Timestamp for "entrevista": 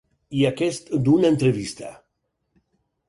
1.35-1.91